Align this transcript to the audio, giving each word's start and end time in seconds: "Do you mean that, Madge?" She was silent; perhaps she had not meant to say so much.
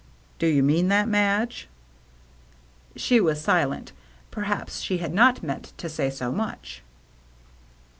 "Do 0.39 0.47
you 0.47 0.63
mean 0.63 0.87
that, 0.87 1.07
Madge?" 1.07 1.67
She 2.95 3.21
was 3.21 3.39
silent; 3.39 3.91
perhaps 4.31 4.81
she 4.81 4.97
had 4.97 5.13
not 5.13 5.43
meant 5.43 5.73
to 5.77 5.87
say 5.89 6.09
so 6.09 6.31
much. 6.31 6.81